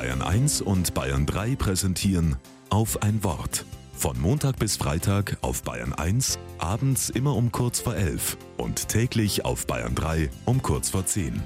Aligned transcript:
Bayern 0.00 0.22
1 0.22 0.62
und 0.62 0.94
Bayern 0.94 1.26
3 1.26 1.56
präsentieren 1.56 2.36
auf 2.70 3.02
ein 3.02 3.22
Wort. 3.22 3.66
Von 3.92 4.18
Montag 4.18 4.58
bis 4.58 4.78
Freitag 4.78 5.36
auf 5.42 5.62
Bayern 5.62 5.92
1, 5.92 6.38
abends 6.56 7.10
immer 7.10 7.36
um 7.36 7.52
kurz 7.52 7.80
vor 7.80 7.94
11 7.94 8.38
und 8.56 8.88
täglich 8.88 9.44
auf 9.44 9.66
Bayern 9.66 9.94
3 9.94 10.30
um 10.46 10.62
kurz 10.62 10.88
vor 10.88 11.04
10. 11.04 11.42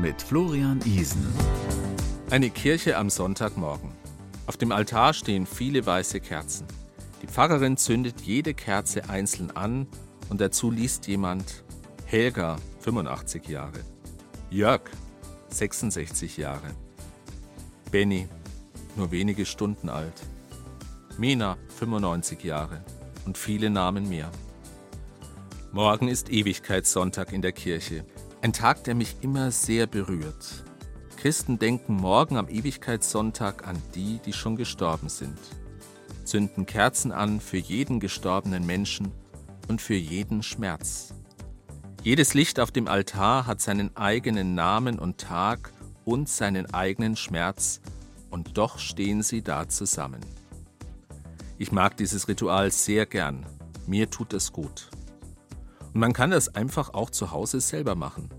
Mit 0.00 0.20
Florian 0.20 0.80
Isen. 0.84 1.24
Eine 2.30 2.50
Kirche 2.50 2.96
am 2.96 3.10
Sonntagmorgen. 3.10 3.92
Auf 4.48 4.56
dem 4.56 4.72
Altar 4.72 5.14
stehen 5.14 5.46
viele 5.46 5.86
weiße 5.86 6.18
Kerzen. 6.18 6.66
Die 7.22 7.28
Pfarrerin 7.28 7.76
zündet 7.76 8.22
jede 8.22 8.54
Kerze 8.54 9.08
einzeln 9.08 9.52
an 9.52 9.86
und 10.30 10.40
dazu 10.40 10.72
liest 10.72 11.06
jemand 11.06 11.62
Helga, 12.06 12.56
85 12.80 13.46
Jahre. 13.46 13.84
Jörg, 14.50 14.82
66 15.50 16.38
Jahre. 16.38 16.74
Benny, 17.90 18.28
nur 18.96 19.10
wenige 19.10 19.46
Stunden 19.46 19.88
alt. 19.88 20.22
Mina, 21.16 21.56
95 21.78 22.44
Jahre. 22.44 22.84
Und 23.24 23.38
viele 23.38 23.70
Namen 23.70 24.08
mehr. 24.08 24.30
Morgen 25.72 26.08
ist 26.08 26.30
Ewigkeitssonntag 26.30 27.32
in 27.32 27.42
der 27.42 27.52
Kirche. 27.52 28.04
Ein 28.42 28.52
Tag, 28.52 28.84
der 28.84 28.94
mich 28.94 29.16
immer 29.22 29.50
sehr 29.50 29.86
berührt. 29.86 30.64
Christen 31.16 31.58
denken 31.58 31.94
morgen 31.94 32.36
am 32.36 32.48
Ewigkeitssonntag 32.48 33.66
an 33.66 33.82
die, 33.94 34.20
die 34.24 34.32
schon 34.32 34.56
gestorben 34.56 35.08
sind. 35.08 35.38
Zünden 36.24 36.66
Kerzen 36.66 37.10
an 37.10 37.40
für 37.40 37.56
jeden 37.56 38.00
gestorbenen 38.00 38.66
Menschen 38.66 39.12
und 39.66 39.80
für 39.80 39.94
jeden 39.94 40.42
Schmerz. 40.42 41.14
Jedes 42.02 42.34
Licht 42.34 42.60
auf 42.60 42.70
dem 42.70 42.86
Altar 42.86 43.46
hat 43.46 43.60
seinen 43.60 43.96
eigenen 43.96 44.54
Namen 44.54 44.98
und 44.98 45.18
Tag 45.18 45.72
und 46.08 46.26
seinen 46.26 46.72
eigenen 46.72 47.16
Schmerz, 47.16 47.82
und 48.30 48.56
doch 48.56 48.78
stehen 48.78 49.22
sie 49.22 49.42
da 49.42 49.68
zusammen. 49.68 50.20
Ich 51.58 51.70
mag 51.70 51.98
dieses 51.98 52.28
Ritual 52.28 52.70
sehr 52.70 53.04
gern, 53.04 53.44
mir 53.86 54.08
tut 54.08 54.32
es 54.32 54.52
gut. 54.52 54.88
Und 55.92 56.00
man 56.00 56.14
kann 56.14 56.30
das 56.30 56.54
einfach 56.54 56.94
auch 56.94 57.10
zu 57.10 57.30
Hause 57.30 57.60
selber 57.60 57.94
machen. 57.94 58.30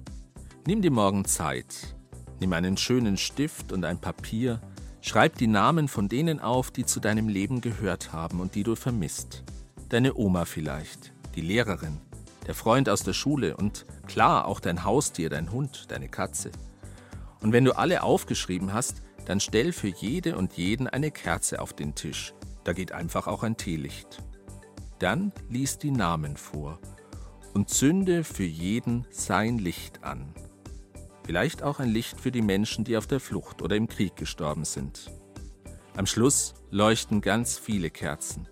Nimm 0.66 0.82
dir 0.82 0.90
morgen 0.90 1.26
Zeit, 1.26 1.96
nimm 2.40 2.54
einen 2.54 2.76
schönen 2.76 3.18
Stift 3.18 3.72
und 3.72 3.86
ein 3.86 4.00
Papier, 4.00 4.62
schreib 5.02 5.38
die 5.38 5.48
Namen 5.48 5.88
von 5.88 6.10
denen 6.10 6.40
auf, 6.40 6.72
die 6.72 6.86
zu 6.86 7.00
deinem 7.00 7.28
Leben 7.28 7.62
gehört 7.62 8.14
haben 8.14 8.40
und 8.40 8.56
die 8.56 8.64
du 8.64 8.76
vermisst. 8.76 9.44
Deine 9.90 10.16
Oma 10.16 10.46
vielleicht, 10.46 11.14
die 11.36 11.42
Lehrerin, 11.42 11.98
der 12.48 12.56
Freund 12.56 12.90
aus 12.90 13.04
der 13.04 13.14
Schule 13.14 13.56
und 13.58 13.86
klar 14.08 14.46
auch 14.46 14.60
dein 14.60 14.84
Haustier, 14.84 15.30
dein 15.30 15.52
Hund, 15.52 15.86
deine 15.90 16.10
Katze. 16.10 16.52
Und 17.42 17.54
wenn 17.54 17.66
du 17.66 17.78
alle 17.78 18.04
aufgeschrieben 18.04 18.74
hast, 18.74 19.02
dann 19.26 19.40
stell 19.40 19.72
für 19.72 19.88
jede 19.88 20.38
und 20.38 20.54
jeden 20.54 20.88
eine 20.88 21.12
Kerze 21.12 21.62
auf 21.62 21.74
den 21.74 21.96
Tisch. 21.96 22.34
Da 22.64 22.74
geht 22.74 22.92
einfach 22.92 23.28
auch 23.28 23.44
ein 23.44 23.58
Teelicht. 23.58 24.24
Dann 25.00 25.32
lies 25.50 25.78
die 25.78 25.92
Namen 25.92 26.36
vor 26.36 26.80
und 27.54 27.70
zünde 27.70 28.24
für 28.24 28.44
jeden 28.44 29.08
sein 29.12 29.58
Licht 29.58 30.04
an. 30.04 30.34
Vielleicht 31.26 31.64
auch 31.64 31.80
ein 31.80 31.90
Licht 31.90 32.20
für 32.20 32.32
die 32.32 32.42
Menschen, 32.42 32.84
die 32.84 32.98
auf 32.98 33.08
der 33.08 33.20
Flucht 33.20 33.62
oder 33.62 33.76
im 33.76 33.88
Krieg 33.88 34.16
gestorben 34.16 34.66
sind. 34.66 35.12
Am 35.96 36.06
Schluss 36.06 36.54
leuchten 36.72 37.22
ganz 37.22 37.58
viele 37.58 37.90
Kerzen. 37.90 38.50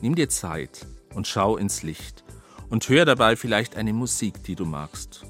Nimm 0.00 0.14
dir 0.14 0.28
Zeit 0.28 0.86
und 1.14 1.26
schau 1.26 1.56
ins 1.56 1.82
Licht 1.82 2.24
und 2.68 2.88
hör 2.88 3.04
dabei 3.04 3.36
vielleicht 3.36 3.76
eine 3.76 3.92
Musik, 3.92 4.42
die 4.44 4.54
du 4.54 4.64
magst. 4.64 5.24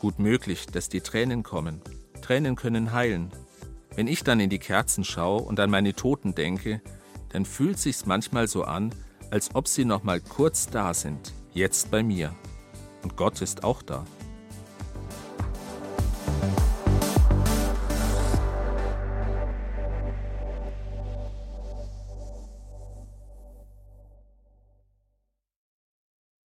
Gut 0.00 0.18
möglich, 0.18 0.66
dass 0.66 0.88
die 0.88 1.00
Tränen 1.00 1.42
kommen. 1.42 1.80
Tränen 2.22 2.56
können 2.56 2.92
heilen. 2.92 3.30
Wenn 3.94 4.06
ich 4.06 4.24
dann 4.24 4.40
in 4.40 4.48
die 4.48 4.58
Kerzen 4.58 5.04
schaue 5.04 5.42
und 5.42 5.60
an 5.60 5.70
meine 5.70 5.92
Toten 5.92 6.34
denke, 6.34 6.80
dann 7.28 7.44
fühlt 7.44 7.78
sich's 7.78 8.06
manchmal 8.06 8.48
so 8.48 8.64
an, 8.64 8.94
als 9.30 9.54
ob 9.54 9.68
sie 9.68 9.84
noch 9.84 10.02
mal 10.02 10.20
kurz 10.20 10.66
da 10.66 10.94
sind, 10.94 11.34
jetzt 11.52 11.90
bei 11.90 12.02
mir. 12.02 12.34
Und 13.02 13.16
Gott 13.16 13.42
ist 13.42 13.64
auch 13.64 13.82
da. 13.82 14.06